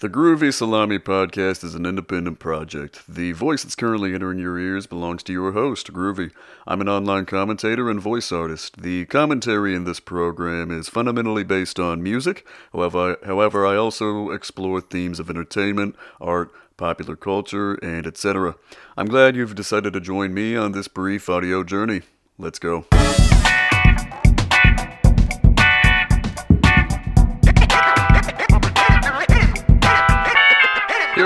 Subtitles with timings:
[0.00, 3.02] The Groovy Salami podcast is an independent project.
[3.08, 6.30] The voice that's currently entering your ears belongs to your host, Groovy.
[6.68, 8.80] I'm an online commentator and voice artist.
[8.80, 12.46] The commentary in this program is fundamentally based on music.
[12.72, 18.54] However, however, I also explore themes of entertainment, art, popular culture, and etc.
[18.96, 22.02] I'm glad you've decided to join me on this brief audio journey.
[22.38, 22.86] Let's go.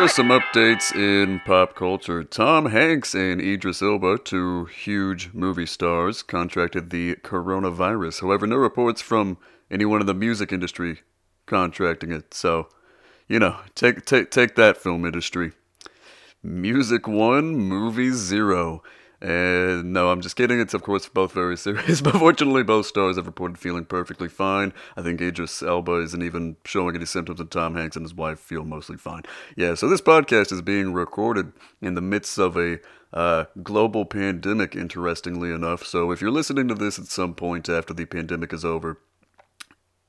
[0.03, 2.25] are some updates in pop culture.
[2.25, 8.21] Tom Hanks and Idris Elba, two huge movie stars, contracted the coronavirus.
[8.23, 9.39] However, no reports from
[9.71, 11.03] anyone in the music industry
[11.47, 12.35] contracting it.
[12.35, 12.67] So,
[13.29, 15.53] you know, take take take that film industry.
[16.43, 18.83] Music 1, movie 0.
[19.23, 20.59] Uh, no, I'm just kidding.
[20.59, 24.73] It's, of course, both very serious, but fortunately, both stars have reported feeling perfectly fine.
[24.97, 28.41] I think Idris Elba isn't even showing any symptoms, and Tom Hanks and his wife
[28.41, 29.23] feel mostly fine.
[29.57, 32.81] Yeah, so this podcast is being recorded in the midst of a
[33.13, 35.85] uh, global pandemic, interestingly enough.
[35.85, 38.99] So if you're listening to this at some point after the pandemic is over,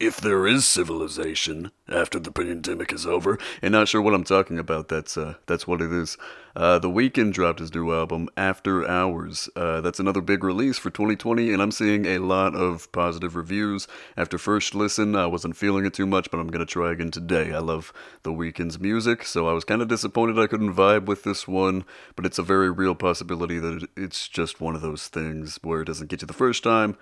[0.05, 4.59] if there is civilization after the pandemic is over, and not sure what I'm talking
[4.59, 6.17] about, that's uh, that's what it is.
[6.55, 9.49] Uh, the Weeknd dropped his new album, After Hours.
[9.55, 13.87] Uh, that's another big release for 2020, and I'm seeing a lot of positive reviews.
[14.17, 17.53] After first listen, I wasn't feeling it too much, but I'm gonna try again today.
[17.53, 17.93] I love
[18.23, 21.85] The Weeknd's music, so I was kind of disappointed I couldn't vibe with this one,
[22.17, 25.85] but it's a very real possibility that it's just one of those things where it
[25.85, 26.97] doesn't get you the first time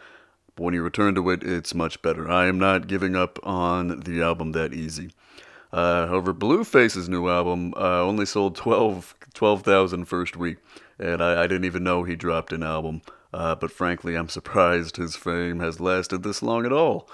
[0.56, 2.30] but when you return to it, it's much better.
[2.30, 5.12] I am not giving up on the album that easy.
[5.72, 10.58] Uh, however, Blueface's new album uh, only sold 12 12,000 first week,
[11.00, 13.02] and I, I, didn't even know he dropped an album.
[13.34, 17.10] Uh, but frankly, I'm surprised his fame has lasted this long at all.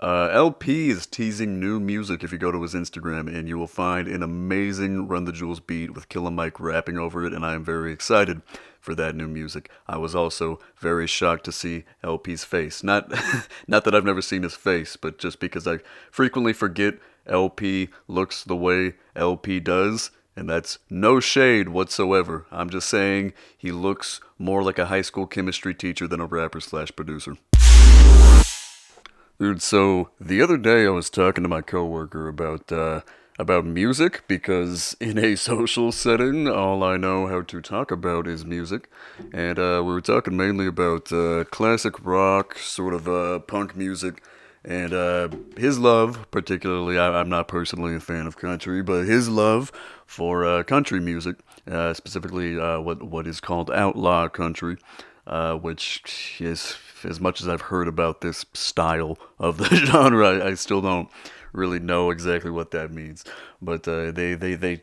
[0.00, 3.66] Uh, El-P is teasing new music if you go to his Instagram, and you will
[3.66, 7.54] find an amazing Run the Jewels beat with Killer Mike rapping over it, and I
[7.54, 8.40] am very excited
[8.80, 9.70] for that new music.
[9.86, 12.82] I was also very shocked to see El-P's face.
[12.82, 13.12] Not,
[13.66, 15.78] not that I've never seen his face, but just because I
[16.10, 16.94] frequently forget
[17.26, 22.46] El-P looks the way El-P does, and that's no shade whatsoever.
[22.50, 26.60] I'm just saying he looks more like a high school chemistry teacher than a rapper
[26.60, 27.36] slash producer.
[29.38, 33.02] Dude, so the other day I was talking to my coworker about uh,
[33.38, 38.44] about music because in a social setting, all I know how to talk about is
[38.44, 38.90] music,
[39.32, 44.22] and uh, we were talking mainly about uh, classic rock, sort of uh, punk music,
[44.64, 46.98] and uh, his love, particularly.
[46.98, 49.70] I, am not personally a fan of country, but his love
[50.04, 51.36] for uh, country music,
[51.92, 54.78] specifically what what is called outlaw country
[55.28, 60.48] uh, which is as much as I've heard about this style of the genre, I,
[60.48, 61.08] I still don't
[61.52, 63.24] really know exactly what that means.
[63.60, 64.82] But uh, they, they, they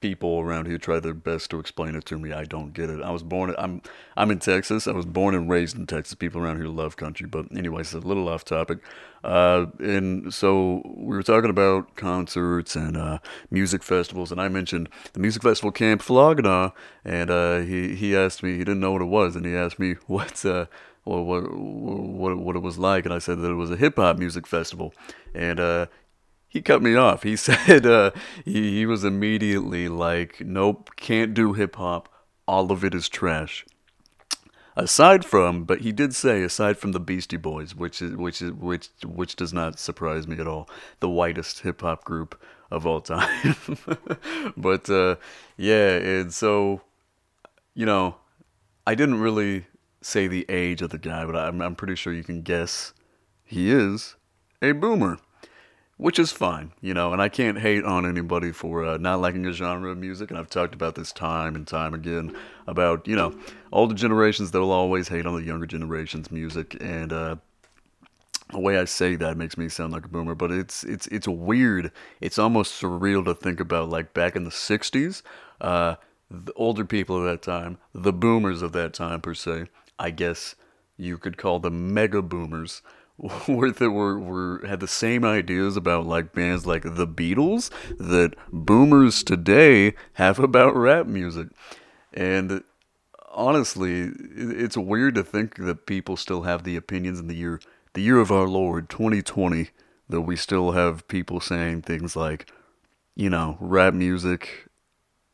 [0.00, 2.32] people around here try their best to explain it to me.
[2.32, 3.02] I don't get it.
[3.02, 3.54] I was born.
[3.58, 3.82] I'm
[4.16, 4.86] I'm in Texas.
[4.86, 6.14] I was born and raised in Texas.
[6.14, 7.26] People around here love country.
[7.26, 8.78] But anyways, it's a little off topic.
[9.22, 13.18] Uh, and so we were talking about concerts and uh,
[13.50, 16.44] music festivals, and I mentioned the music festival Camp Flog
[17.04, 18.52] and uh, he he asked me.
[18.52, 20.66] He didn't know what it was, and he asked me what's uh
[21.04, 23.96] what what what what it was like, and I said that it was a hip
[23.96, 24.94] hop music festival,
[25.34, 25.86] and uh,
[26.48, 27.22] he cut me off.
[27.22, 28.10] He said uh,
[28.44, 32.08] he, he was immediately like, nope, can't do hip hop.
[32.46, 33.64] All of it is trash.
[34.76, 38.52] Aside from, but he did say, aside from the Beastie Boys, which is which is
[38.52, 40.68] which which does not surprise me at all,
[41.00, 43.54] the whitest hip hop group of all time.
[44.56, 45.16] but uh,
[45.56, 46.80] yeah, and so
[47.74, 48.16] you know,
[48.86, 49.66] I didn't really
[50.04, 52.92] say the age of the guy, but I'm I'm pretty sure you can guess
[53.44, 54.16] he is
[54.62, 55.18] a boomer
[55.96, 59.46] which is fine, you know, and I can't hate on anybody for uh, not liking
[59.46, 60.30] a genre of music.
[60.30, 63.34] And I've talked about this time and time again about, you know,
[63.72, 66.76] older generations that will always hate on the younger generation's music.
[66.80, 67.36] And uh,
[68.50, 71.28] the way I say that makes me sound like a boomer, but it's it's it's
[71.28, 71.92] weird.
[72.20, 75.22] It's almost surreal to think about, like back in the '60s,
[75.60, 75.94] uh,
[76.28, 79.66] the older people of that time, the boomers of that time per se.
[79.98, 80.54] I guess
[80.96, 82.82] you could call them mega boomers
[83.48, 88.34] were that were, were had the same ideas about like bands like the Beatles that
[88.52, 91.48] boomers today have about rap music.
[92.12, 92.62] And
[93.32, 97.60] honestly, it's weird to think that people still have the opinions in the year
[97.92, 99.70] the year of our Lord 2020
[100.08, 102.50] that we still have people saying things like,
[103.14, 104.66] you know, rap music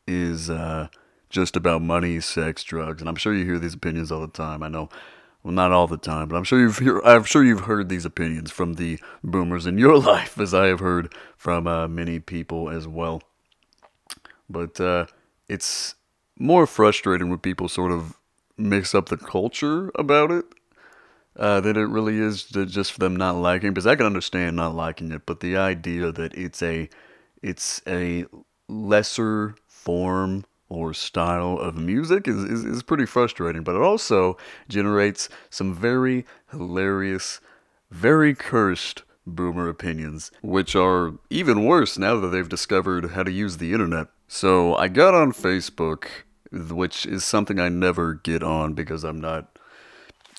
[0.07, 0.87] is uh,
[1.31, 4.61] just about money, sex, drugs, and I'm sure you hear these opinions all the time.
[4.61, 4.89] I know
[5.43, 8.05] well, not all the time, but I'm sure you've hear, I'm sure you've heard these
[8.05, 12.69] opinions from the boomers in your life, as I have heard from uh, many people
[12.69, 13.23] as well.
[14.49, 15.07] But uh,
[15.47, 15.95] it's
[16.37, 18.17] more frustrating when people sort of
[18.57, 20.45] mix up the culture about it
[21.37, 23.71] uh, than it really is just for them not liking.
[23.71, 26.87] Because I can understand not liking it, but the idea that it's a
[27.41, 28.25] it's a
[28.67, 34.37] lesser form or style of music is, is, is pretty frustrating, but it also
[34.69, 37.41] generates some very hilarious,
[37.89, 43.57] very cursed boomer opinions, which are even worse now that they've discovered how to use
[43.57, 44.07] the internet.
[44.29, 46.05] So I got on Facebook,
[46.51, 49.59] which is something I never get on because I'm not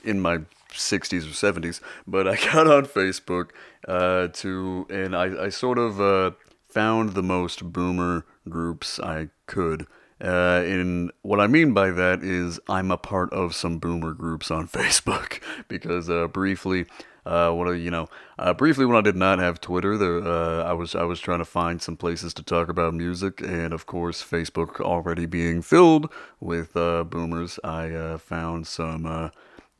[0.02, 0.38] in my
[0.70, 3.50] 60s or 70s, but I got on Facebook
[3.86, 6.30] uh, to, and I, I sort of uh,
[6.70, 9.86] found the most boomer groups I could.
[10.22, 14.50] Uh, and what I mean by that is I'm a part of some boomer groups
[14.50, 16.86] on Facebook because uh, briefly,
[17.26, 18.08] uh, what you know,
[18.38, 21.38] uh, briefly when I did not have Twitter, there, uh, I was I was trying
[21.38, 26.12] to find some places to talk about music, and of course, Facebook already being filled
[26.40, 29.30] with uh, boomers, I found some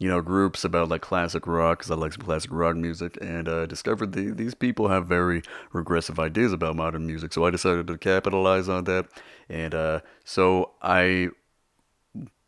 [0.02, 3.48] you know, groups about like classic rock because I like some classic rock music, and
[3.48, 7.32] uh, discovered the, these people have very regressive ideas about modern music.
[7.32, 9.06] So I decided to capitalize on that,
[9.48, 11.28] and uh, so I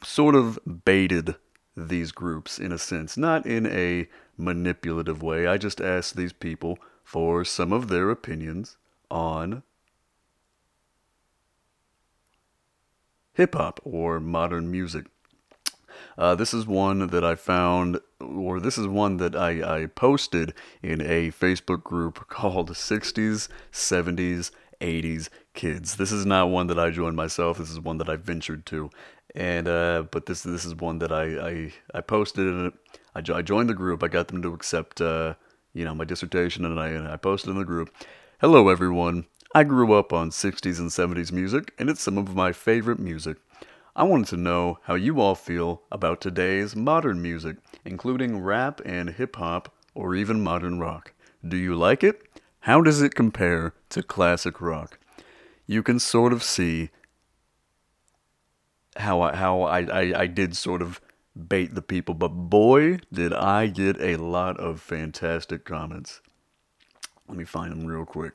[0.03, 1.37] sort of baited
[1.77, 5.47] these groups in a sense, not in a manipulative way.
[5.47, 8.77] I just asked these people for some of their opinions
[9.13, 9.63] on
[13.35, 15.07] hip hop or modern music.
[16.17, 20.55] Uh, this is one that I found, or this is one that I, I posted
[20.83, 24.51] in a Facebook group called 60s, 70s,
[24.81, 25.97] 80s Kids.
[25.97, 27.59] This is not one that I joined myself.
[27.59, 28.91] This is one that I ventured to.
[29.35, 32.75] And, uh, but this, this is one that I, I, I posted in it.
[33.15, 34.03] I, I joined the group.
[34.03, 35.35] I got them to accept, uh,
[35.73, 37.93] you know, my dissertation and I, and I posted in the group.
[38.41, 39.27] Hello, everyone.
[39.55, 43.37] I grew up on 60s and 70s music, and it's some of my favorite music.
[43.97, 49.11] I wanted to know how you all feel about today's modern music, including rap and
[49.11, 51.13] hip hop or even modern rock.
[51.47, 52.23] Do you like it?
[52.61, 54.99] How does it compare to classic rock?
[55.69, 56.91] You can sort of see
[58.97, 61.01] how I, how I, I, I did sort of
[61.37, 66.21] bait the people, but boy, did I get a lot of fantastic comments.
[67.29, 68.35] Let me find them real quick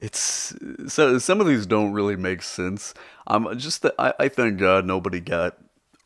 [0.00, 0.54] it's
[0.88, 2.92] so some of these don't really make sense.
[3.26, 5.56] I'm just that I, I thank God nobody got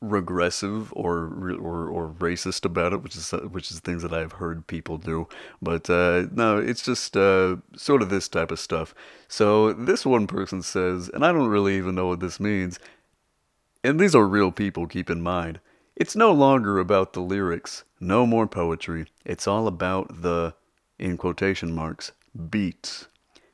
[0.00, 1.26] regressive or
[1.60, 5.28] or or racist about it, which is which is things that I've heard people do.
[5.60, 8.94] But uh, no, it's just uh, sort of this type of stuff.
[9.28, 12.78] So this one person says, and I don't really even know what this means.
[13.82, 14.86] And these are real people.
[14.86, 15.60] Keep in mind,
[15.96, 17.84] it's no longer about the lyrics.
[17.98, 19.06] No more poetry.
[19.24, 20.54] It's all about the
[20.98, 22.12] in quotation marks
[22.50, 23.08] beats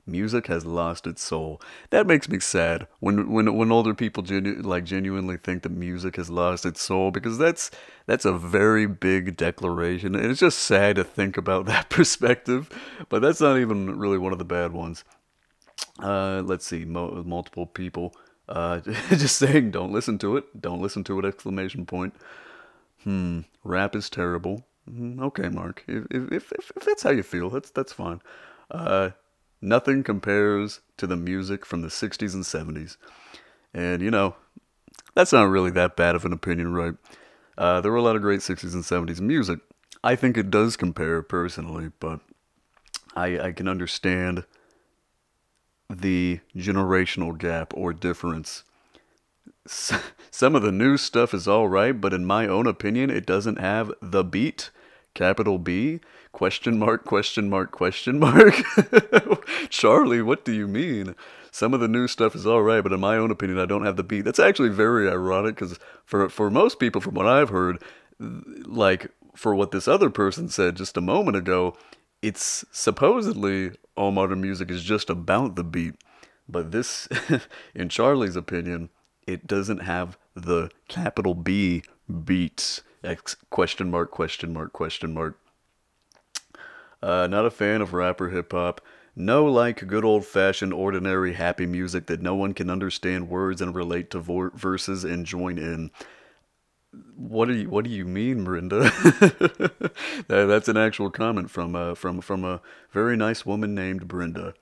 [0.07, 1.61] music has lost its soul.
[1.91, 6.17] That makes me sad when when when older people genu- like genuinely think that music
[6.17, 7.71] has lost its soul because that's
[8.07, 12.69] that's a very big declaration and it's just sad to think about that perspective.
[13.09, 15.05] But that's not even really one of the bad ones.
[16.03, 18.15] Uh, let's see, mo- multiple people
[18.49, 18.81] uh,
[19.11, 21.25] just saying don't listen to it, don't listen to it!
[21.25, 22.15] Exclamation point.
[23.05, 24.67] Hmm, rap is terrible.
[24.91, 25.85] Mm, okay, Mark.
[25.89, 28.21] If, if if if that's how you feel, that's that's fine.
[28.71, 29.11] Uh,
[29.61, 32.97] Nothing compares to the music from the 60s and 70s.
[33.73, 34.37] And, you know,
[35.15, 36.95] that's not really that bad of an opinion, right?
[37.57, 39.61] Uh, there were a lot of great 60s and 70s music.
[40.05, 42.21] I think it does compare personally, but
[43.15, 44.45] I, I can understand
[45.89, 48.63] the generational gap or difference.
[49.67, 53.93] Some of the new stuff is alright, but in my own opinion, it doesn't have
[54.03, 54.71] the beat
[55.15, 56.01] capital B
[56.37, 58.63] question mark question mark question mark.
[59.71, 61.17] Charlie what do you mean?
[61.51, 63.87] Some of the new stuff is all right but in my own opinion I don't
[63.87, 64.27] have the beat.
[64.27, 67.83] That's actually very ironic cuz for for most people from what I've heard
[68.19, 71.75] like for what this other person said just a moment ago
[72.21, 75.95] it's supposedly all modern music is just about the beat.
[76.47, 77.09] But this
[77.75, 78.91] in Charlie's opinion
[79.27, 81.83] it doesn't have the capital B
[82.27, 82.83] beats.
[83.03, 85.39] Ex- question mark, question mark, question mark.
[87.03, 88.81] Uh, not a fan of rapper hip hop.
[89.15, 93.75] No, like good old fashioned, ordinary, happy music that no one can understand words and
[93.75, 95.91] relate to vo- verses and join in.
[97.17, 98.81] What do you What do you mean, Miranda?
[98.81, 99.85] that,
[100.29, 102.61] that's an actual comment from uh, from from a
[102.91, 104.55] very nice woman named Brenda.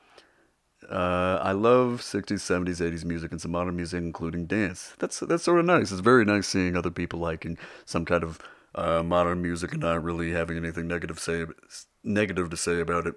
[0.88, 4.95] Uh, I love 60s, 70s, 80s music and some modern music, including dance.
[4.99, 5.91] That's that's sort of nice.
[5.93, 8.38] It's very nice seeing other people liking some kind of
[8.75, 11.47] uh, modern music and not really having anything negative say
[12.02, 13.14] negative to say about it.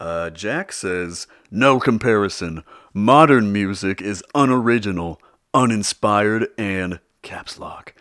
[0.00, 2.62] Uh, Jack says, "No comparison.
[2.94, 5.20] Modern music is unoriginal,
[5.54, 7.94] uninspired, and caps lock."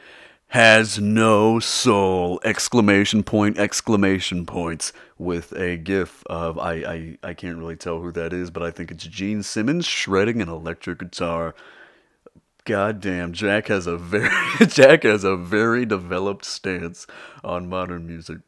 [0.52, 7.58] has no soul exclamation point exclamation points with a gif of I, I i can't
[7.58, 11.54] really tell who that is but i think it's gene simmons shredding an electric guitar
[12.68, 14.30] god damn jack has a very
[14.68, 17.08] jack has a very developed stance
[17.42, 18.40] on modern music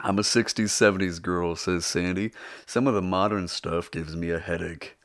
[0.00, 2.32] i'm a 60s 70s girl says sandy
[2.64, 4.96] some of the modern stuff gives me a headache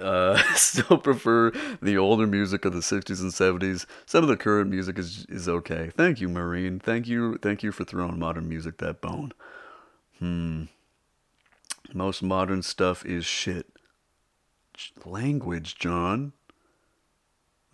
[0.00, 3.84] uh, still prefer the older music of the 60s and 70s.
[4.06, 5.90] Some of the current music is is okay.
[5.94, 6.78] Thank you, Marine.
[6.78, 9.32] Thank you, thank you for throwing modern music that bone.
[10.18, 10.64] Hmm.
[11.92, 13.66] Most modern stuff is shit.
[15.04, 16.32] Language, John.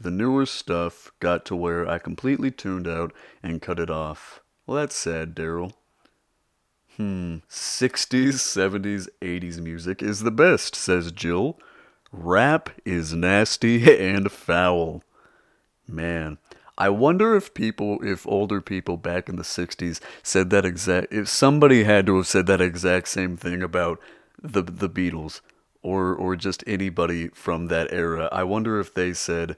[0.01, 3.13] The newer stuff got to where I completely tuned out
[3.43, 4.41] and cut it off.
[4.67, 5.73] Well, that's sad, Daryl.
[6.97, 7.39] Hmm.
[7.49, 11.59] 60s, 70s, 80s music is the best, says Jill.
[12.13, 15.03] Rap is nasty and foul.
[15.87, 16.39] Man,
[16.77, 21.29] I wonder if people, if older people back in the 60s said that exact, if
[21.29, 24.01] somebody had to have said that exact same thing about
[24.41, 25.41] the, the Beatles
[25.83, 29.57] or, or just anybody from that era, I wonder if they said,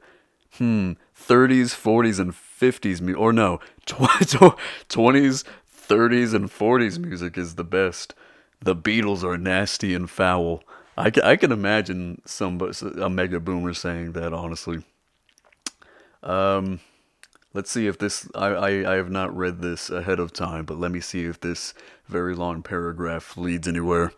[0.52, 5.44] hmm, 30s, 40s, and 50s, or no, 20s,
[5.88, 8.14] 30s, and 40s music is the best.
[8.60, 10.62] The Beatles are nasty and foul.
[10.96, 12.60] I can, I can imagine some
[13.00, 14.82] a mega boomer saying that honestly.
[16.22, 16.80] Um,
[17.54, 20.78] let's see if this I, I, I have not read this ahead of time, but
[20.78, 21.74] let me see if this
[22.06, 24.12] very long paragraph leads anywhere.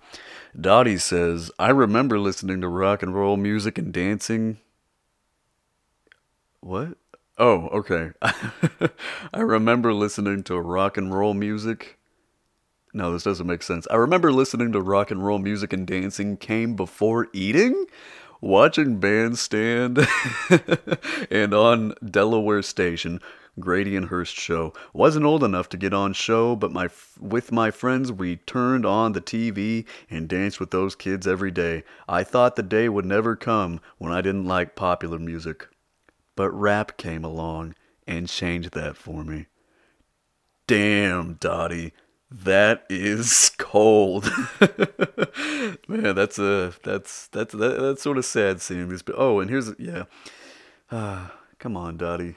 [0.59, 4.59] Dottie says, I remember listening to rock and roll music and dancing.
[6.62, 6.97] What?
[7.38, 8.12] Oh, okay.
[8.23, 11.99] I remember listening to rock and roll music
[12.95, 13.87] no, this doesn't make sense.
[13.90, 17.87] I remember listening to rock and roll music and dancing came before eating,
[18.42, 20.07] watching Bandstand,
[21.31, 23.19] and on Delaware Station,
[23.59, 24.75] Grady and Hurst show.
[24.92, 29.12] Wasn't old enough to get on show, but my with my friends we turned on
[29.12, 31.85] the TV and danced with those kids every day.
[32.07, 35.69] I thought the day would never come when I didn't like popular music.
[36.37, 37.75] But rap came along
[38.07, 39.47] and changed that for me.
[40.67, 41.93] Damn, Dottie.
[42.31, 44.25] That is cold.
[45.89, 49.03] Man, that's a that's that's that, that's sort of sad seeing this.
[49.03, 50.05] But oh, and here's yeah.
[50.91, 52.37] Uh, come on, Dottie.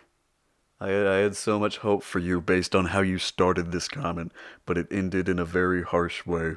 [0.82, 4.34] I I had so much hope for you based on how you started this comment,
[4.66, 6.56] but it ended in a very harsh way.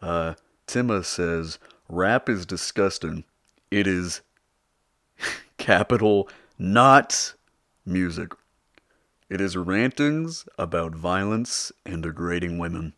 [0.00, 0.34] Uh,
[0.66, 3.24] Tima says rap is disgusting.
[3.70, 4.22] It is
[5.58, 7.34] capital not
[7.86, 8.32] music.
[9.28, 12.94] It is rantings about violence and degrading women.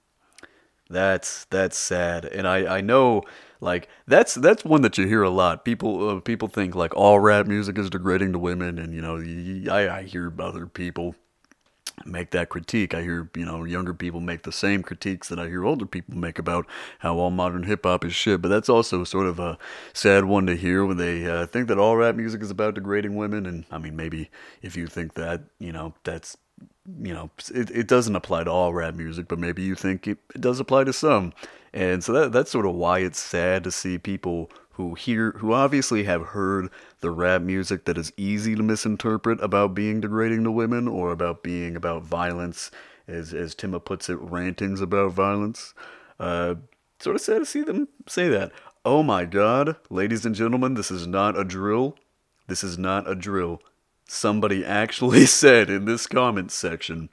[0.88, 3.22] That's that's sad, and I I know
[3.60, 5.64] like that's that's one that you hear a lot.
[5.64, 9.72] People uh, people think like all rap music is degrading to women, and you know
[9.72, 11.14] I I hear other people
[12.04, 12.94] make that critique.
[12.94, 16.16] I hear, you know, younger people make the same critiques that I hear older people
[16.16, 16.66] make about
[17.00, 18.40] how all modern hip hop is shit.
[18.42, 19.58] But that's also sort of a
[19.92, 23.16] sad one to hear when they uh, think that all rap music is about degrading
[23.16, 23.46] women.
[23.46, 24.30] And I mean, maybe
[24.62, 26.36] if you think that, you know, that's
[26.98, 30.18] you know, it, it doesn't apply to all rap music, but maybe you think it,
[30.34, 31.32] it does apply to some.
[31.72, 35.52] And so that that's sort of why it's sad to see people who hear who
[35.52, 36.70] obviously have heard
[37.00, 41.42] the rap music that is easy to misinterpret about being degrading to women or about
[41.42, 42.70] being about violence,
[43.06, 45.74] as as Tima puts it, rantings about violence.
[46.18, 46.54] Uh,
[46.98, 48.52] sort of sad to see them say that.
[48.82, 51.98] Oh my God, ladies and gentlemen, this is not a drill.
[52.46, 53.60] This is not a drill.
[54.08, 57.10] Somebody actually said in this comment section,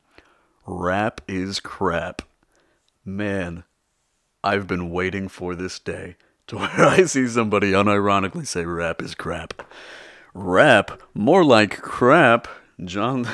[0.65, 2.21] rap is crap.
[3.03, 3.65] Man,
[4.41, 6.15] I've been waiting for this day
[6.47, 9.61] to where I see somebody unironically say rap is crap.
[10.33, 11.01] Rap?
[11.13, 12.47] More like crap.
[12.83, 13.27] John.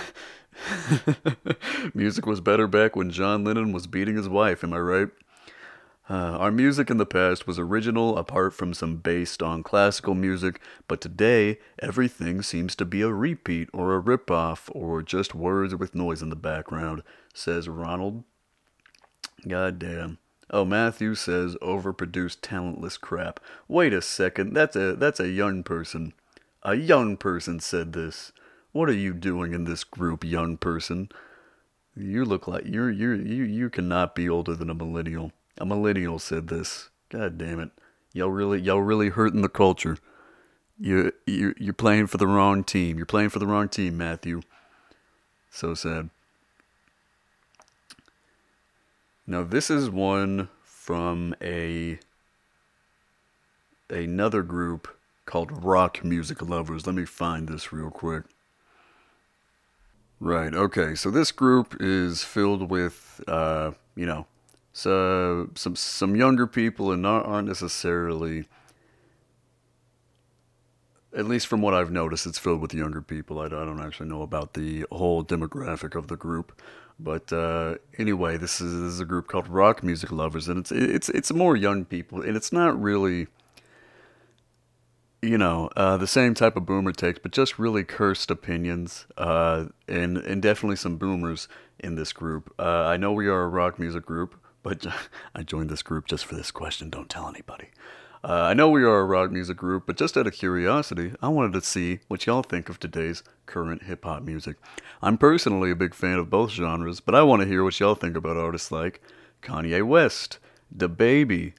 [1.93, 5.09] Music was better back when John Lennon was beating his wife, am I right?
[6.09, 10.59] Uh, our music in the past was original apart from some based on classical music,
[10.87, 15.95] but today everything seems to be a repeat or a rip-off or just words with
[15.95, 17.03] noise in the background,
[17.33, 18.25] says Ronald.
[19.47, 20.17] God damn.
[20.49, 23.39] Oh, Matthew says overproduced talentless crap.
[23.67, 26.13] Wait a second, that's a that's a young person.
[26.63, 28.31] A young person said this.
[28.71, 31.09] What are you doing in this group, young person?
[31.95, 35.31] You look like you're you're you you cannot be older than a millennial.
[35.57, 36.89] A millennial said this.
[37.09, 37.69] God damn it.
[38.13, 39.97] Y'all really, y'all really hurting the culture.
[40.79, 42.97] You, you, you're playing for the wrong team.
[42.97, 44.41] You're playing for the wrong team, Matthew.
[45.49, 46.09] So sad.
[49.25, 51.99] Now this is one from a
[53.89, 54.87] another group
[55.25, 56.85] called Rock Music Lovers.
[56.85, 58.23] Let me find this real quick.
[60.19, 60.53] Right.
[60.53, 60.95] Okay.
[60.95, 64.25] So this group is filled with, uh, you know,
[64.73, 68.45] so some some younger people and not aren't necessarily.
[71.15, 73.39] At least from what I've noticed, it's filled with younger people.
[73.39, 76.59] I, I don't actually know about the whole demographic of the group,
[76.99, 80.71] but uh, anyway, this is, this is a group called Rock Music Lovers, and it's
[80.71, 83.27] it's it's more young people, and it's not really
[85.23, 89.65] you know, uh, the same type of boomer takes, but just really cursed opinions, uh,
[89.87, 91.47] and and definitely some boomers
[91.79, 92.53] in this group.
[92.59, 94.85] Uh, I know we are a rock music group, but
[95.35, 96.89] I joined this group just for this question.
[96.89, 97.69] Don't tell anybody.
[98.25, 101.27] Uh, I know we are a rock music group, but just out of curiosity, I
[101.27, 104.55] wanted to see what y'all think of today's current hip hop music.
[105.01, 107.95] I'm personally a big fan of both genres, but I want to hear what y'all
[107.95, 109.01] think about artists like
[109.41, 110.39] Kanye West,
[110.73, 111.51] DaBaby,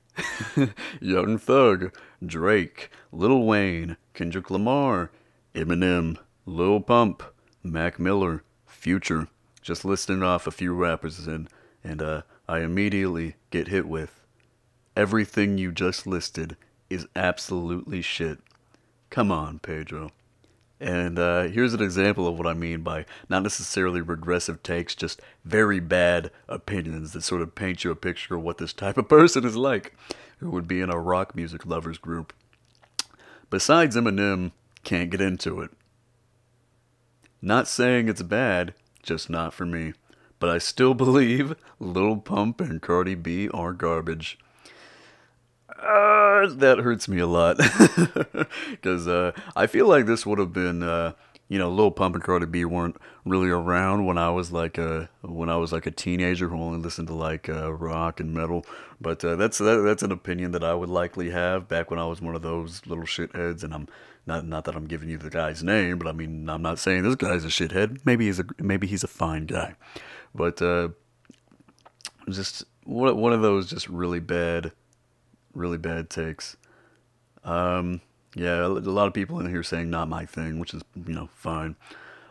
[1.03, 1.95] Young Thug,
[2.25, 5.11] Drake, Lil Wayne, Kendrick Lamar,
[5.55, 6.17] Eminem,
[6.47, 7.23] Lil Pump,
[7.63, 9.29] Mac Miller, Future.
[9.61, 11.47] Just listing off a few rappers and
[11.83, 14.24] and uh, I immediately get hit with
[14.97, 16.57] everything you just listed
[16.91, 18.39] is absolutely shit.
[19.11, 20.11] Come on, Pedro.
[20.81, 25.23] And uh, here's an example of what I mean by not necessarily regressive takes, just
[25.45, 29.09] very bad opinions that sort of paint you a picture of what this type of
[29.09, 29.97] person is like,
[30.39, 32.33] who would be in a rock music lovers group.
[33.51, 35.71] Besides Eminem, can't get into it.
[37.41, 39.95] Not saying it's bad, just not for me.
[40.41, 44.39] But I still believe Lil Pump and Cardi B are garbage.
[45.79, 47.57] Uh, that hurts me a lot
[48.71, 51.13] because uh, I feel like this would have been, uh,
[51.49, 55.09] you know, Lil Pump and Cardi B weren't really around when I was like a
[55.23, 58.65] when I was like a teenager who only listened to like uh, rock and metal.
[59.01, 62.07] But uh, that's that, that's an opinion that I would likely have back when I
[62.07, 63.63] was one of those little shitheads.
[63.63, 63.89] And I'm
[64.27, 67.03] not not that I'm giving you the guy's name, but I mean I'm not saying
[67.03, 68.01] this guy's a shithead.
[68.05, 69.75] Maybe he's a maybe he's a fine guy,
[70.35, 70.91] but uh,
[72.31, 74.73] just one one of those just really bad
[75.55, 76.57] really bad takes.
[77.45, 78.01] Um,
[78.35, 81.29] yeah, a lot of people in here saying not my thing, which is you know
[81.35, 81.77] fine.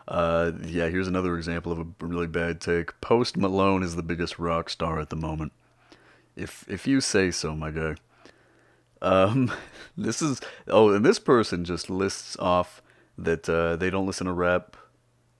[0.06, 3.00] Uh, yeah, here's another example of a really bad take.
[3.00, 5.52] Post Malone is the biggest rock star at the moment.
[6.36, 7.94] If if you say so, my guy.
[9.00, 9.52] Um,
[9.96, 12.82] this is oh, and this person just lists off
[13.16, 14.76] that uh, they don't listen to rap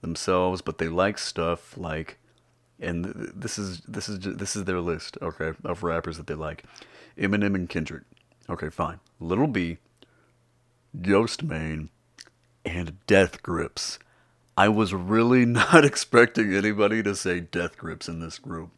[0.00, 2.18] themselves, but they like stuff like,
[2.80, 6.64] and this is this is this is their list, okay, of rappers that they like.
[7.18, 8.02] Eminem and Kendrick.
[8.48, 9.00] Okay, fine.
[9.20, 9.78] Little B,
[11.00, 11.88] Ghostemane,
[12.64, 13.98] and Death Grips.
[14.56, 18.70] I was really not expecting anybody to say Death Grips in this group.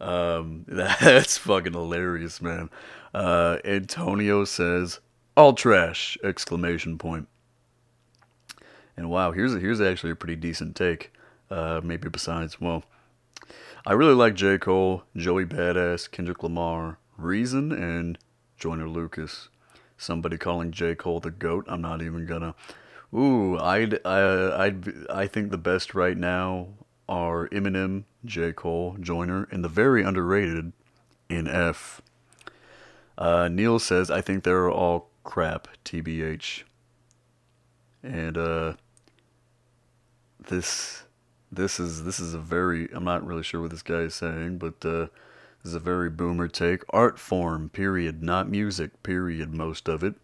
[0.00, 2.70] Um, that's fucking hilarious, man.
[3.12, 5.00] Uh, Antonio says,
[5.36, 7.28] "All trash!" Exclamation point.
[8.96, 11.12] And wow, here's a, here's actually a pretty decent take.
[11.50, 12.84] Uh, maybe besides, well,
[13.88, 14.58] I really like J.
[14.58, 18.18] Cole, Joey Badass, Kendrick Lamar, Reason and
[18.58, 19.48] Joyner Lucas.
[19.96, 20.94] Somebody calling J.
[20.94, 21.64] Cole the GOAT.
[21.66, 22.54] I'm not even gonna.
[23.14, 26.68] Ooh, I'd, uh, I'd, I think the best right now
[27.08, 28.52] are Eminem, J.
[28.52, 30.74] Cole, Joyner, and the very underrated
[31.30, 32.00] NF.
[33.16, 36.64] Uh, Neil says, I think they're all crap, TBH.
[38.02, 38.74] And, uh,
[40.46, 41.04] this,
[41.50, 44.58] this is, this is a very, I'm not really sure what this guy is saying,
[44.58, 45.08] but, uh,
[45.62, 46.82] this is a very boomer take.
[46.90, 48.22] Art form, period.
[48.22, 49.52] Not music, period.
[49.52, 50.14] Most of it.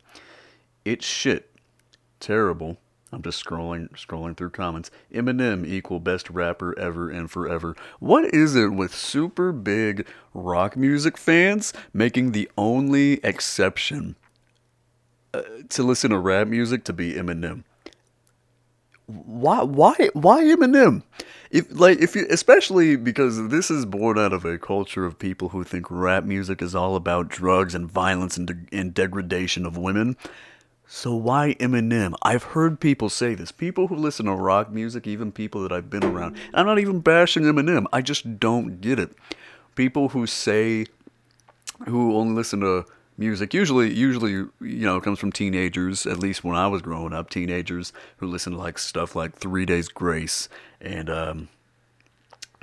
[0.85, 1.51] It's shit.
[2.21, 2.79] Terrible.
[3.13, 4.91] I'm just scrolling scrolling through comments.
[5.13, 7.77] Eminem equal best rapper ever and forever.
[8.01, 14.17] What is it with super big rock music fans making the only exception
[15.33, 17.63] uh, to listen to rap music to be Eminem?
[19.07, 21.03] Why why why Eminem?
[21.55, 25.51] if like if you especially because this is born out of a culture of people
[25.51, 29.79] who think rap music is all about drugs and violence and, de- and degradation of
[29.79, 30.17] women.
[30.87, 32.15] So why Eminem?
[32.23, 33.53] I've heard people say this.
[33.53, 36.37] People who listen to rock music, even people that I've been around.
[36.53, 37.87] I'm not even bashing Eminem.
[37.93, 39.11] I just don't get it.
[39.77, 40.87] People who say
[41.87, 42.85] who only listen to
[43.17, 47.31] music usually usually you know comes from teenagers at least when i was growing up
[47.31, 50.49] teenagers who listen to like stuff like three days grace
[50.81, 51.49] and um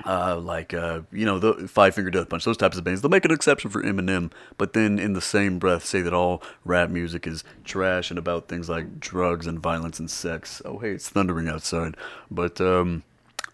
[0.04, 3.00] uh, like uh, you know the Five Finger Death Punch, those types of bands.
[3.00, 6.42] They'll make an exception for Eminem, but then in the same breath say that all
[6.64, 10.60] rap music is trash and about things like drugs and violence and sex.
[10.64, 11.96] Oh hey, it's thundering outside,
[12.30, 13.02] but um,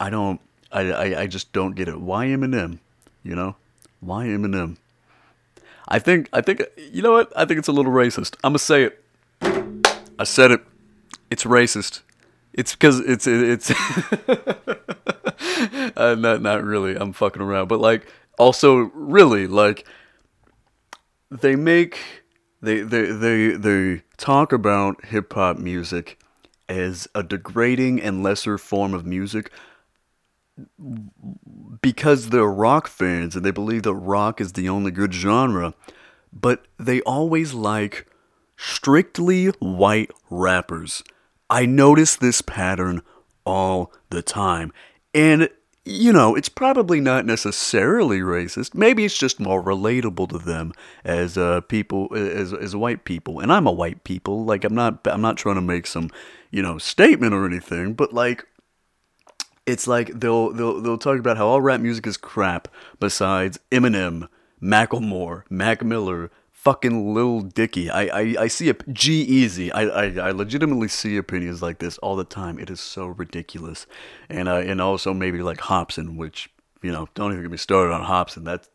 [0.00, 0.40] I don't,
[0.72, 2.00] I, I I just don't get it.
[2.00, 2.78] Why Eminem?
[3.22, 3.56] You know,
[4.00, 4.76] why Eminem?
[5.88, 7.32] I think I think you know what?
[7.34, 8.36] I think it's a little racist.
[8.44, 9.04] I'm gonna say it.
[10.18, 10.60] I said it.
[11.30, 12.02] It's racist.
[12.52, 13.70] It's because it's it's
[15.96, 16.94] uh, not not really.
[16.94, 18.06] I'm fucking around, but like
[18.38, 19.86] also really like
[21.30, 21.98] they make
[22.60, 26.18] they they they they talk about hip hop music
[26.68, 29.50] as a degrading and lesser form of music
[31.80, 35.74] because they're rock fans and they believe that rock is the only good genre,
[36.32, 38.06] but they always like
[38.56, 41.02] strictly white rappers.
[41.48, 43.02] I notice this pattern
[43.46, 44.72] all the time.
[45.14, 45.48] And,
[45.84, 48.74] you know, it's probably not necessarily racist.
[48.74, 50.72] Maybe it's just more relatable to them
[51.04, 53.40] as uh, people, as, as white people.
[53.40, 54.44] And I'm a white people.
[54.44, 56.10] Like, I'm not, I'm not trying to make some,
[56.50, 58.44] you know, statement or anything, but like,
[59.68, 64.28] it's like they'll they'll they'll talk about how all rap music is crap besides Eminem,
[64.62, 67.90] Macklemore, Mac Miller, fucking Lil Dicky.
[67.90, 69.70] I I, I see a G-Eazy.
[69.74, 72.58] I, I I legitimately see opinions like this all the time.
[72.58, 73.86] It is so ridiculous,
[74.30, 76.50] and uh, and also maybe like Hopsin, which
[76.80, 78.44] you know don't even get me started on Hopsin.
[78.44, 78.70] That's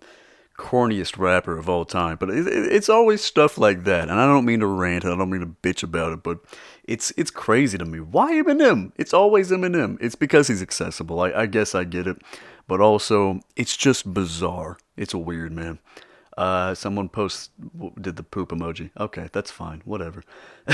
[0.58, 2.18] corniest rapper of all time.
[2.20, 5.06] But it, it, it's always stuff like that, and I don't mean to rant.
[5.06, 6.40] I don't mean to bitch about it, but
[6.84, 8.00] it's it's crazy to me.
[8.00, 8.92] Why Eminem?
[8.98, 9.98] It's always Eminem.
[10.02, 11.20] It's because he's accessible.
[11.22, 12.22] I, I guess I get it,
[12.68, 14.78] but also it's just bizarre.
[14.98, 15.80] It's a weird, man.
[16.38, 17.50] Uh, someone posts
[18.02, 18.90] did the poop emoji.
[19.00, 19.82] Okay, that's fine.
[19.86, 20.24] Whatever.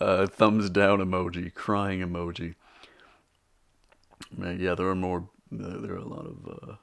[0.00, 2.54] uh, thumbs down emoji, crying emoji.
[4.34, 5.28] Man, yeah, there are more.
[5.50, 6.74] There are a lot of uh,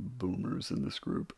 [0.00, 1.34] boomers in this group.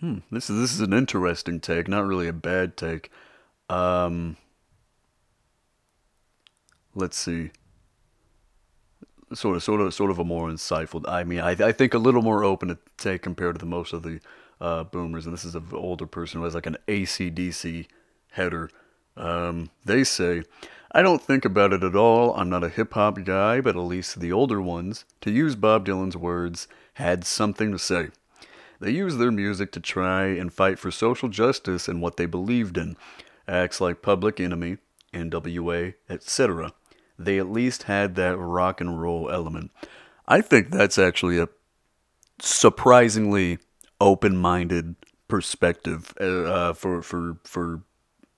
[0.00, 3.10] Hmm, this is this is an interesting take, not really a bad take.
[3.68, 4.36] Um,
[6.94, 7.50] let's see.
[9.32, 11.08] Sort of, sort of, sort of a more insightful.
[11.08, 13.92] I mean, I, I think a little more open to take compared to the most
[13.92, 14.20] of the
[14.60, 15.24] uh, boomers.
[15.24, 17.86] And this is an older person who has like an ACDC
[18.32, 18.70] header.
[19.16, 20.42] Um, they say,
[20.94, 22.34] I don't think about it at all.
[22.34, 25.86] I'm not a hip hop guy, but at least the older ones, to use Bob
[25.86, 28.08] Dylan's words, had something to say.
[28.78, 32.76] They used their music to try and fight for social justice and what they believed
[32.76, 32.96] in.
[33.48, 34.78] Acts like Public Enemy,
[35.14, 36.72] NWA, etc.
[37.18, 39.70] They at least had that rock and roll element.
[40.28, 41.48] I think that's actually a
[42.40, 43.58] surprisingly
[44.00, 44.96] open-minded
[45.28, 47.82] perspective uh, uh for for for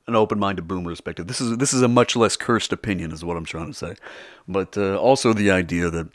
[0.07, 1.27] an open-minded boomer perspective.
[1.27, 3.95] This is this is a much less cursed opinion, is what I'm trying to say.
[4.47, 6.09] But uh, also the idea that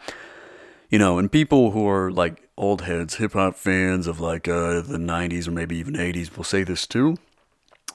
[0.89, 4.81] you know, and people who are like old heads, hip hop fans of like uh,
[4.81, 7.17] the 90s or maybe even 80s will say this too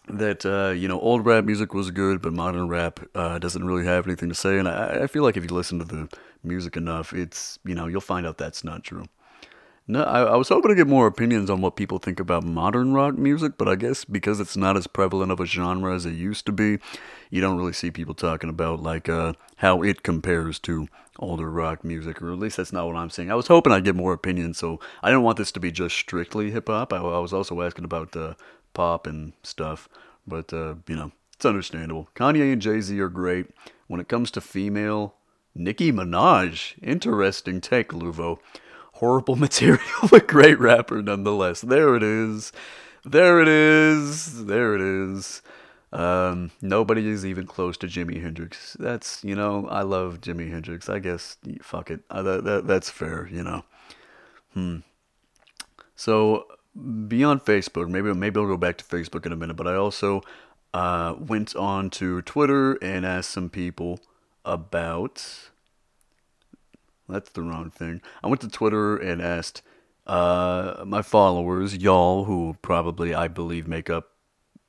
[0.09, 3.85] that, uh, you know, old rap music was good, but modern rap uh, doesn't really
[3.85, 4.59] have anything to say.
[4.59, 6.09] And I, I feel like if you listen to the
[6.43, 9.07] music enough, it's, you know, you'll find out that's not true.
[9.87, 12.95] No, I, I, was hoping to get more opinions on what people think about modern
[12.95, 16.15] rock music, but I guess because it's not as prevalent of a genre as it
[16.15, 16.79] used to be,
[17.29, 21.85] you don't really see people talking about like uh, how it compares to older rock
[21.85, 23.31] music, or at least that's not what I'm saying.
[23.31, 25.95] I was hoping I'd get more opinions, so I didn't want this to be just
[25.97, 26.95] strictly hip hop.
[26.95, 28.35] I, I, was also asking about uh,
[28.73, 29.91] pop and stuff,
[30.27, 32.09] but uh, you know, it's understandable.
[32.15, 33.49] Kanye and Jay Z are great.
[33.89, 35.15] When it comes to female,
[35.55, 38.39] Nicki Minaj, interesting take, Luvo
[38.95, 41.61] horrible material, but great rapper nonetheless.
[41.61, 42.53] There it is.
[43.05, 44.47] There it is.
[44.47, 45.43] There it is.
[45.93, 48.77] Um, nobody is even close to Jimi Hendrix.
[48.81, 50.89] That's, you know, I love Jimi Hendrix.
[50.89, 52.01] I guess, fuck it.
[52.11, 53.65] Uh, that, that, that's fair, you know.
[54.55, 54.79] Hmm.
[55.95, 56.47] So,
[57.07, 60.23] beyond Facebook, maybe, maybe I'll go back to Facebook in a minute, but I also
[60.73, 64.01] uh, went on to Twitter and asked some people
[64.45, 65.51] about
[67.09, 68.01] that's the wrong thing.
[68.23, 69.63] I went to Twitter and asked
[70.07, 74.11] uh, my followers, y'all, who probably I believe make up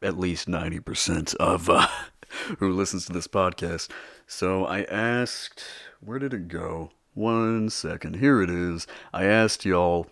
[0.02, 1.88] at least 90% of uh,
[2.60, 3.89] who listens to this podcast.
[4.28, 5.63] So I asked,
[6.00, 6.91] where did it go?
[7.13, 8.17] One second.
[8.17, 8.88] Here it is.
[9.13, 10.08] I asked y'all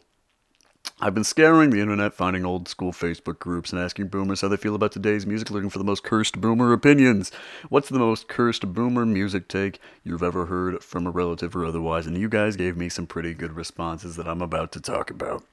[1.04, 4.56] I've been scouring the internet, finding old school Facebook groups and asking boomers how they
[4.56, 7.30] feel about today's music, looking for the most cursed boomer opinions.
[7.68, 12.08] What's the most cursed boomer music take you've ever heard from a relative or otherwise?
[12.08, 15.44] And you guys gave me some pretty good responses that I'm about to talk about.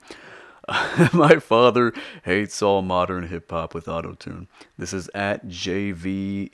[1.13, 4.47] My father hates all modern hip hop with autotune.
[4.79, 6.49] This is at JV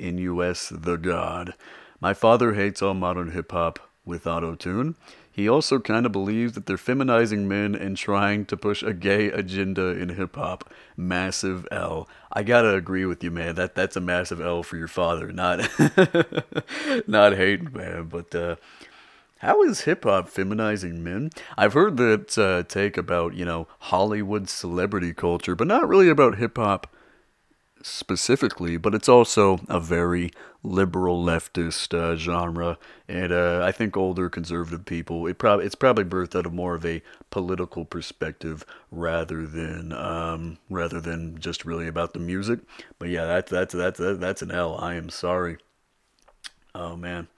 [0.70, 1.52] the God.
[2.00, 4.94] My father hates all modern hip hop with autotune.
[5.30, 9.26] He also kind of believes that they're feminizing men and trying to push a gay
[9.26, 10.72] agenda in hip hop.
[10.96, 12.08] Massive L.
[12.32, 13.54] I gotta agree with you, man.
[13.56, 15.30] That that's a massive L for your father.
[15.32, 15.58] Not
[17.06, 18.56] not hating, man, but uh,
[19.40, 21.28] how is hip hop feminizing men?
[21.58, 26.38] I've heard that uh, take about you know Hollywood celebrity culture, but not really about
[26.38, 26.86] hip hop
[27.82, 30.30] specifically, but it's also a very
[30.66, 36.04] liberal leftist uh, genre, and uh, I think older conservative people it probably it's probably
[36.04, 41.86] birthed out of more of a political perspective rather than um, rather than just really
[41.86, 42.60] about the music.
[42.98, 44.76] But yeah, that's that's that's that's an L.
[44.78, 45.58] I am sorry.
[46.74, 47.28] Oh man.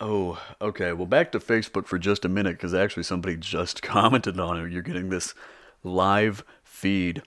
[0.00, 0.92] Oh, okay.
[0.94, 4.72] Well, back to Facebook for just a minute because actually somebody just commented on it.
[4.72, 5.34] You're getting this
[5.82, 7.22] live feed.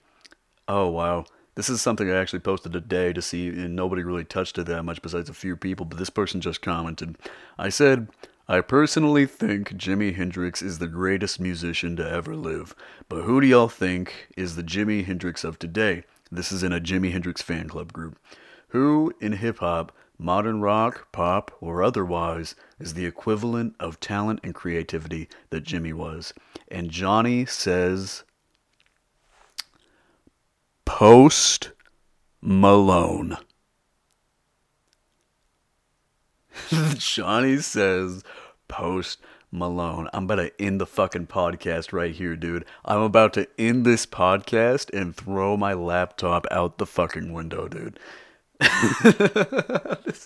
[0.66, 1.26] Oh wow.
[1.56, 4.82] This is something I actually posted today to see, and nobody really touched it that
[4.82, 7.16] much besides a few people, but this person just commented.
[7.56, 8.08] I said,
[8.48, 12.74] I personally think Jimi Hendrix is the greatest musician to ever live,
[13.08, 16.02] but who do y'all think is the Jimi Hendrix of today?
[16.30, 18.18] This is in a Jimi Hendrix fan club group.
[18.68, 24.54] Who in hip hop, modern rock, pop, or otherwise is the equivalent of talent and
[24.54, 26.34] creativity that Jimi was?
[26.66, 28.24] And Johnny says
[30.84, 31.70] Post
[32.40, 33.36] Malone.
[36.96, 38.22] Johnny says
[38.68, 39.20] Post
[39.50, 40.08] Malone.
[40.12, 42.64] I'm about to end the fucking podcast right here, dude.
[42.84, 47.98] I'm about to end this podcast and throw my laptop out the fucking window, dude.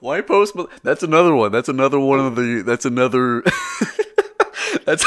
[0.00, 0.70] Why Post Malone?
[0.82, 1.52] That's another one.
[1.52, 2.62] That's another one of the.
[2.62, 3.42] That's another.
[4.84, 5.04] that's.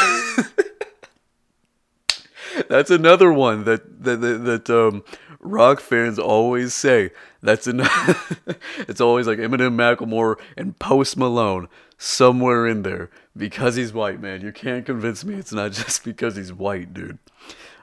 [2.68, 5.04] That's another one that that that, that um,
[5.40, 7.12] rock fans always say.
[7.42, 7.82] That's an
[8.78, 11.68] it's always like Eminem, Macklemore, and Post Malone
[11.98, 14.42] somewhere in there because he's white, man.
[14.42, 17.20] You can't convince me it's not just because he's white, dude.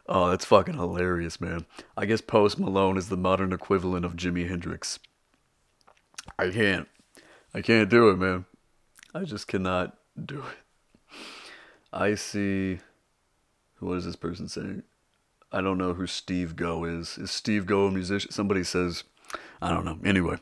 [0.08, 1.66] Oh, that's fucking hilarious, man.
[1.96, 5.00] I guess Post Malone is the modern equivalent of Jimi Hendrix.
[6.38, 6.88] I can't.
[7.52, 8.44] I can't do it, man.
[9.14, 11.16] I just cannot do it.
[11.92, 12.78] I see
[13.80, 14.82] what is this person saying?
[15.52, 17.18] I don't know who Steve Go is.
[17.18, 18.32] Is Steve Go a musician?
[18.32, 19.04] Somebody says,
[19.62, 19.98] I don't know.
[20.04, 20.36] Anyway,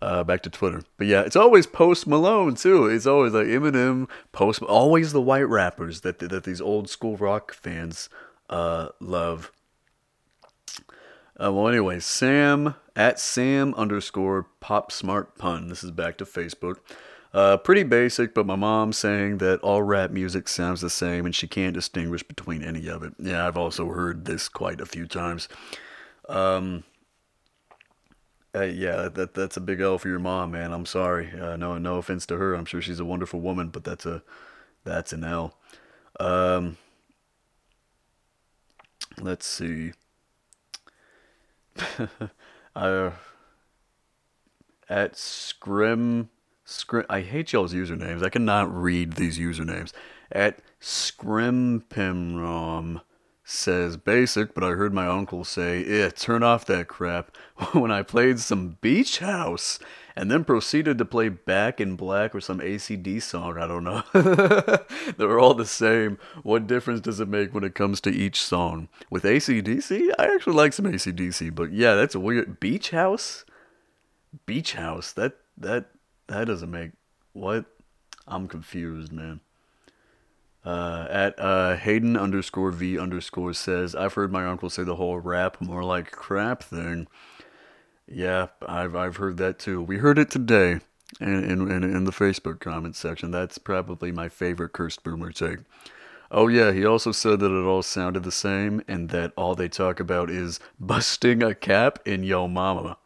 [0.00, 0.82] uh, back to Twitter.
[0.96, 2.86] But yeah, it's always Post Malone too.
[2.86, 7.52] It's always like Eminem, Post, always the white rappers that that these old school rock
[7.52, 8.08] fans
[8.48, 9.52] uh, love.
[11.42, 15.68] Uh, well, anyway, Sam at Sam underscore Pop Smart Pun.
[15.68, 16.76] This is back to Facebook.
[17.32, 21.34] Uh, pretty basic, but my mom saying that all rap music sounds the same and
[21.34, 23.14] she can't distinguish between any of it.
[23.18, 25.48] Yeah, I've also heard this quite a few times.
[26.28, 26.82] Um,
[28.52, 30.72] uh, yeah, that that's a big L for your mom, man.
[30.72, 31.30] I'm sorry.
[31.38, 32.54] Uh, no, no offense to her.
[32.54, 34.22] I'm sure she's a wonderful woman, but that's a
[34.82, 35.56] that's an L.
[36.18, 36.78] Um,
[39.20, 39.92] let's see.
[42.74, 43.10] uh,
[44.88, 46.28] at Scrim
[47.08, 48.24] I hate y'all's usernames.
[48.24, 49.92] I cannot read these usernames.
[50.32, 53.02] At Scrimpimrom
[53.42, 57.36] says basic, but I heard my uncle say, "Yeah, turn off that crap."
[57.72, 59.78] when I played some Beach House
[60.16, 63.58] and then proceeded to play Back in Black or some ACD song.
[63.58, 64.02] I don't know.
[65.16, 66.18] They're all the same.
[66.42, 68.88] What difference does it make when it comes to each song?
[69.10, 73.44] With ACDC, I actually like some ACDC, but yeah, that's a weird Beach House.
[74.46, 75.12] Beach House.
[75.12, 75.86] That that
[76.30, 76.92] that doesn't make
[77.32, 77.64] what?
[78.26, 79.40] I'm confused, man.
[80.64, 85.18] Uh, at uh, Hayden underscore V underscore says, I've heard my uncle say the whole
[85.18, 87.08] rap more like crap thing.
[88.06, 89.82] Yeah, I've I've heard that too.
[89.82, 90.80] We heard it today
[91.20, 93.30] in in in, in the Facebook comment section.
[93.30, 95.58] That's probably my favorite cursed boomer take.
[96.30, 99.68] Oh yeah, he also said that it all sounded the same and that all they
[99.68, 102.98] talk about is busting a cap in yo mama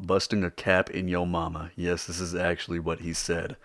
[0.00, 1.70] busting a cap in yo mama.
[1.76, 3.56] Yes, this is actually what he said.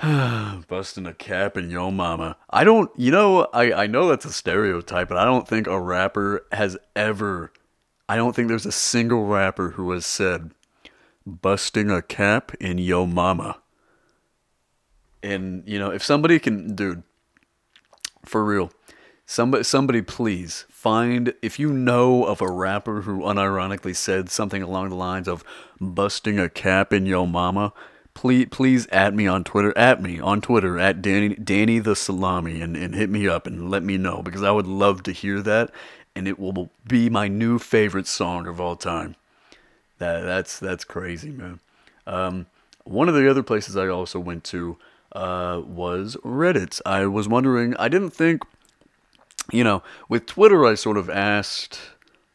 [0.68, 2.36] busting a cap in yo mama.
[2.48, 5.80] I don't, you know, I, I know that's a stereotype, but I don't think a
[5.80, 7.52] rapper has ever,
[8.08, 10.52] I don't think there's a single rapper who has said,
[11.26, 13.58] busting a cap in yo mama.
[15.22, 17.02] And, you know, if somebody can, dude,
[18.24, 18.72] for real,
[19.30, 24.88] somebody, somebody please find if you know of a rapper who unironically said something along
[24.88, 25.44] the lines of
[25.80, 27.72] busting a cap in yo mama
[28.12, 32.60] please please at me on Twitter at me on Twitter at Danny Danny the Salami
[32.60, 35.40] and, and hit me up and let me know because I would love to hear
[35.42, 35.70] that
[36.16, 39.14] and it will be my new favorite song of all time.
[39.98, 41.60] That that's that's crazy, man.
[42.04, 42.46] Um,
[42.84, 44.76] one of the other places I also went to
[45.12, 46.80] uh, was Reddit.
[46.84, 47.76] I was wondering.
[47.76, 48.42] I didn't think,
[49.52, 51.78] you know, with Twitter, I sort of asked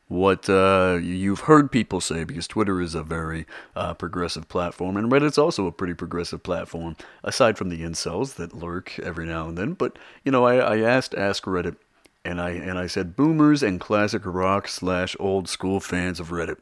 [0.07, 5.11] what uh, you've heard people say because Twitter is a very uh, progressive platform and
[5.11, 9.57] Reddit's also a pretty progressive platform aside from the incels that lurk every now and
[9.57, 9.73] then.
[9.73, 11.77] But you know, I, I asked Ask Reddit
[12.23, 16.57] and I and I said boomers and classic rock slash old school fans of Reddit.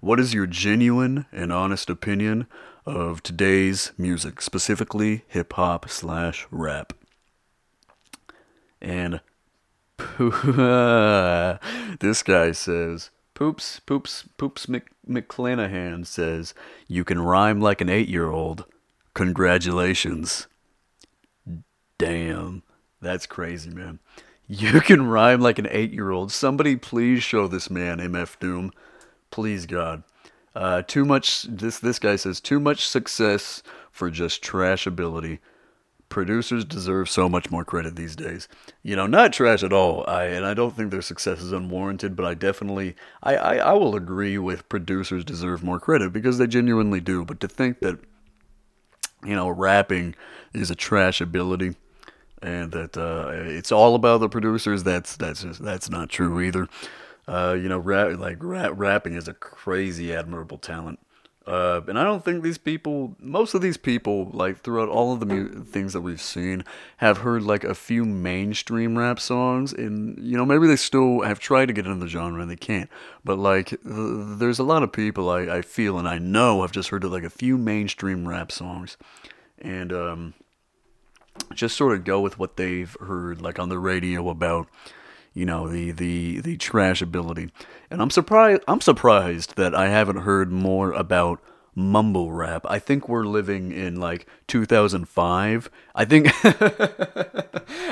[0.00, 2.46] What is your genuine and honest opinion
[2.84, 6.92] of today's music, specifically hip hop slash rap?
[8.80, 9.20] And
[12.00, 16.54] this guy says, Poops, Poops, Poops Mc, McClanahan says,
[16.86, 18.64] You can rhyme like an eight year old.
[19.14, 20.46] Congratulations.
[21.98, 22.62] Damn.
[23.00, 23.98] That's crazy, man.
[24.46, 26.30] You can rhyme like an eight year old.
[26.30, 28.72] Somebody please show this man MF Doom.
[29.30, 30.02] Please, God.
[30.54, 31.44] Uh, too much.
[31.44, 35.40] This this guy says too much success for just trash ability.
[36.12, 38.46] Producers deserve so much more credit these days.
[38.82, 40.04] You know, not trash at all.
[40.06, 43.72] I and I don't think their success is unwarranted, but I definitely I, I, I
[43.72, 47.24] will agree with producers deserve more credit because they genuinely do.
[47.24, 47.98] But to think that
[49.24, 50.14] you know rapping
[50.52, 51.76] is a trash ability
[52.42, 54.82] and that uh, it's all about the producers.
[54.82, 56.68] That's that's just, that's not true either.
[57.26, 60.98] Uh, you know, rap, like rap, rapping is a crazy, admirable talent.
[61.46, 65.20] Uh, and I don't think these people, most of these people, like throughout all of
[65.20, 66.64] the mu- things that we've seen,
[66.98, 69.72] have heard like a few mainstream rap songs.
[69.72, 72.56] And, you know, maybe they still have tried to get into the genre and they
[72.56, 72.88] can't.
[73.24, 76.72] But, like, th- there's a lot of people I, I feel and I know have
[76.72, 78.96] just heard like a few mainstream rap songs.
[79.60, 80.34] And, um,
[81.54, 84.68] just sort of go with what they've heard like on the radio about
[85.34, 87.50] you know the the the trash ability
[87.92, 91.40] and i'm surprised i'm surprised that i haven't heard more about
[91.74, 92.66] mumble rap.
[92.68, 96.28] I think we're living in like 2005 i think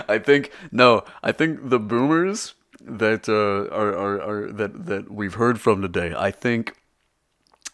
[0.09, 5.35] i think no i think the boomers that uh, are, are, are that that we've
[5.35, 6.77] heard from today i think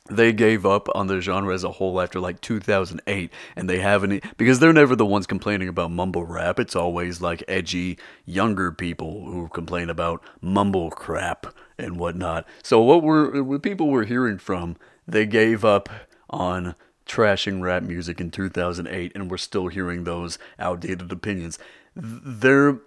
[0.09, 4.25] they gave up on the genre as a whole after like 2008 and they haven't
[4.37, 6.61] because they're never the ones complaining about mumble rap.
[6.61, 13.03] It's always like edgy younger people who complain about mumble crap and whatnot so what
[13.03, 15.89] we're what people we're hearing from they gave up
[16.31, 16.75] on
[17.07, 21.59] trashing rap music in 2008 and we're still hearing those outdated opinions
[21.95, 22.79] their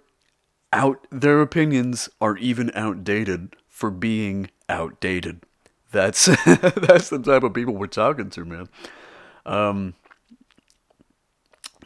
[0.72, 5.40] out their opinions are even outdated for being outdated
[5.92, 8.68] that's that's the type of people we're talking to, man.
[9.44, 9.94] Um,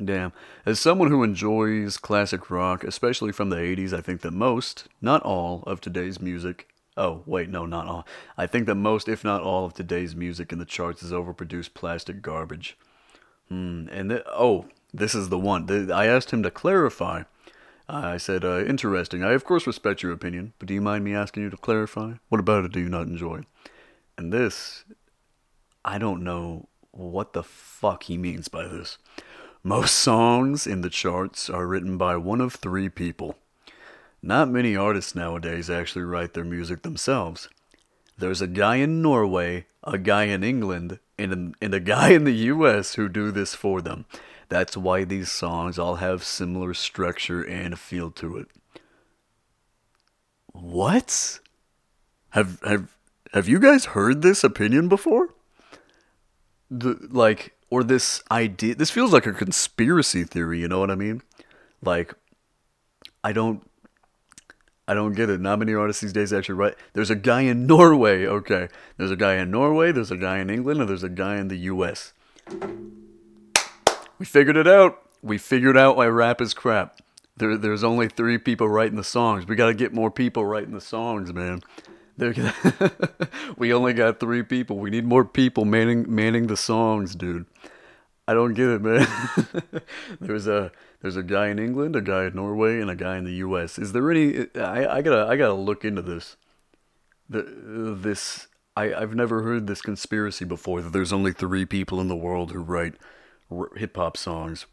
[0.03, 0.33] damn.
[0.67, 5.23] As someone who enjoys classic rock, especially from the 80s, I think that most, not
[5.23, 6.69] all, of today's music.
[6.97, 8.07] Oh, wait, no, not all.
[8.37, 11.75] I think that most, if not all, of today's music in the charts is overproduced
[11.75, 12.77] plastic garbage.
[13.49, 15.91] Hmm, and th- oh, this is the one.
[15.91, 17.25] I asked him to clarify.
[17.89, 19.25] I said, uh, interesting.
[19.25, 22.15] I, of course, respect your opinion, but do you mind me asking you to clarify?
[22.29, 23.43] What about it do you not enjoy?
[24.17, 24.85] And this,
[25.85, 28.99] I don't know what the fuck he means by this.
[29.63, 33.37] Most songs in the charts are written by one of three people.
[34.27, 37.51] Not many artists nowadays actually write their music themselves.
[38.17, 42.25] There's a guy in Norway, a guy in England, and a, and a guy in
[42.25, 44.07] the US who do this for them.
[44.49, 48.47] That's why these songs all have similar structure and feel to it.
[50.53, 51.41] What?
[52.31, 52.97] Have have
[53.35, 55.35] have you guys heard this opinion before?
[56.71, 60.95] The like or this idea this feels like a conspiracy theory, you know what I
[60.95, 61.21] mean?
[61.83, 62.15] Like
[63.23, 63.69] I don't
[64.87, 65.41] I don't get it.
[65.41, 66.75] Not many artists these days actually write.
[66.93, 68.69] There's a guy in Norway, okay.
[68.97, 71.49] There's a guy in Norway, there's a guy in England, and there's a guy in
[71.49, 72.13] the US.
[74.19, 75.01] We figured it out.
[75.23, 77.01] We figured out why rap is crap.
[77.37, 79.47] There, there's only three people writing the songs.
[79.47, 81.63] We got to get more people writing the songs, man.
[83.57, 84.79] we only got three people.
[84.79, 87.47] We need more people manning manning the songs, dude.
[88.29, 89.07] I don't get it, man.
[90.21, 90.71] there's a
[91.05, 93.79] there's a guy in England, a guy in Norway, and a guy in the U.S.
[93.79, 94.47] Is there any?
[94.55, 96.37] I, I gotta I gotta look into this.
[97.29, 102.09] The this I I've never heard this conspiracy before that there's only three people in
[102.09, 102.95] the world who write
[103.51, 104.65] r- hip hop songs.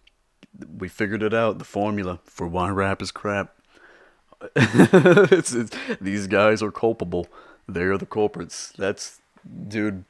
[0.78, 1.60] We figured it out.
[1.60, 3.54] The formula for why rap is crap.
[4.56, 7.28] it's, it's, these guys are culpable.
[7.68, 8.72] They're the culprits.
[8.78, 9.20] That's
[9.68, 10.06] dude.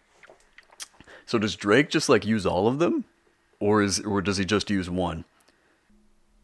[1.26, 3.06] So does Drake just like use all of them?
[3.62, 5.24] or is or does he just use one?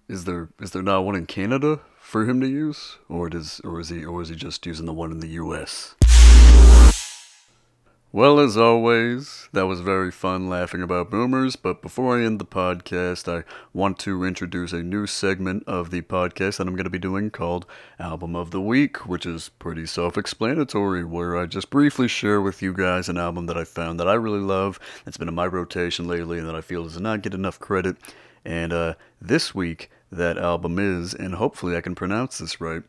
[0.10, 3.82] Is there is there not one in Canada for him to use, or does or
[3.82, 5.96] is he or is he just using the one in the U.S.?
[8.14, 11.58] Well, as always, that was very fun laughing about boomers.
[11.58, 13.44] But before I end the podcast, I
[13.74, 17.30] want to introduce a new segment of the podcast that I'm going to be doing
[17.30, 17.66] called
[18.00, 22.62] Album of the Week, which is pretty self explanatory, where I just briefly share with
[22.62, 25.48] you guys an album that I found that I really love, that's been in my
[25.48, 27.98] rotation lately, and that I feel does not get enough credit.
[28.46, 32.84] And uh, this week, that album is, and hopefully I can pronounce this right,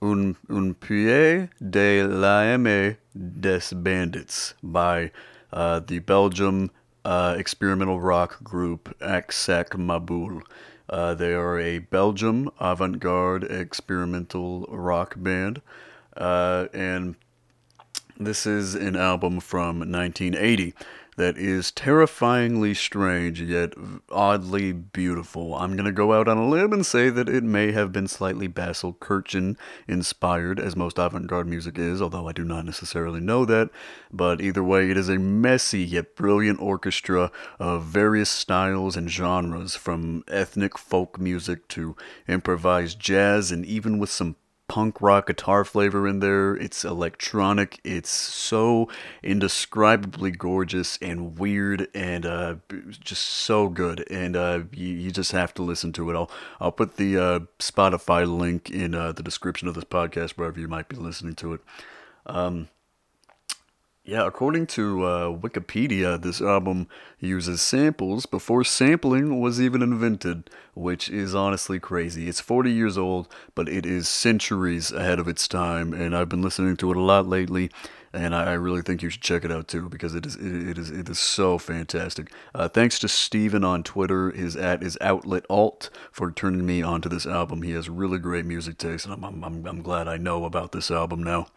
[0.00, 5.10] Un, un pied de l'âme des bandits by
[5.52, 6.70] uh, the Belgium
[7.04, 10.42] uh, experimental rock group Aksak Maboul.
[10.88, 15.60] Uh, they are a Belgium avant garde experimental rock band.
[16.16, 17.16] Uh, and
[18.18, 20.74] this is an album from 1980
[21.18, 23.74] that is terrifyingly strange yet
[24.08, 25.56] oddly beautiful.
[25.56, 28.06] I'm going to go out on a limb and say that it may have been
[28.06, 29.56] slightly Basil Kirchin
[29.88, 33.70] inspired, as most avant garde music is, although I do not necessarily know that.
[34.12, 39.74] But either way, it is a messy yet brilliant orchestra of various styles and genres,
[39.74, 41.96] from ethnic folk music to
[42.28, 44.36] improvised jazz, and even with some
[44.68, 46.54] punk rock guitar flavor in there.
[46.54, 47.80] It's electronic.
[47.82, 48.88] It's so
[49.22, 52.56] indescribably gorgeous and weird and uh,
[52.90, 54.06] just so good.
[54.10, 56.14] And uh, you, you, just have to listen to it.
[56.14, 60.60] I'll, I'll put the uh, Spotify link in uh, the description of this podcast, wherever
[60.60, 61.60] you might be listening to it.
[62.26, 62.68] Um,
[64.08, 66.88] yeah, according to uh, Wikipedia, this album
[67.20, 72.26] uses samples before sampling was even invented, which is honestly crazy.
[72.26, 76.40] It's 40 years old, but it is centuries ahead of its time, and I've been
[76.40, 77.70] listening to it a lot lately,
[78.10, 80.78] and I, really think you should check it out too because it is it, it
[80.78, 82.32] is it is so fantastic.
[82.54, 87.10] Uh, thanks to Steven on Twitter, his at is Outlet Alt for turning me onto
[87.10, 87.60] this album.
[87.60, 90.90] He has really great music taste, and I'm I'm, I'm glad I know about this
[90.90, 91.48] album now.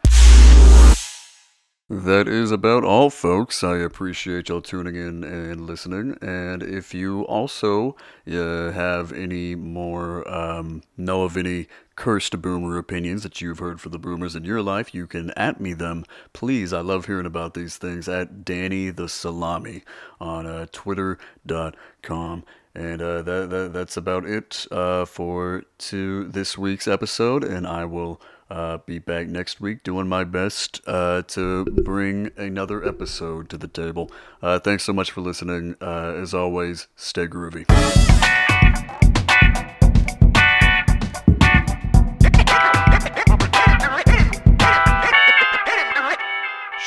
[1.92, 3.62] That is about all, folks.
[3.62, 6.16] I appreciate y'all tuning in and listening.
[6.22, 13.24] And if you also uh, have any more, um, know of any cursed boomer opinions
[13.24, 16.06] that you've heard for the boomers in your life, you can at me them.
[16.32, 19.82] Please, I love hearing about these things at Danny the Salami
[20.18, 22.44] on uh, twitter.com.
[22.74, 27.44] And uh, that, that, that's about it uh, for to this week's episode.
[27.44, 28.18] And I will
[28.52, 33.66] uh, be back next week doing my best uh, to bring another episode to the
[33.66, 34.10] table.
[34.42, 35.74] Uh, thanks so much for listening.
[35.80, 38.11] Uh, as always, stay groovy.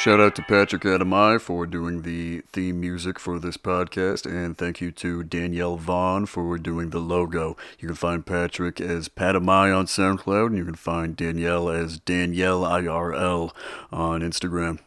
[0.06, 4.80] Shout out to Patrick Adami for doing the theme music for this podcast, and thank
[4.80, 7.58] you to Danielle Vaughn for doing the logo.
[7.80, 12.62] You can find Patrick as Padami on SoundCloud, and you can find Danielle as Danielle
[12.62, 13.52] IRL
[13.92, 14.78] on Instagram.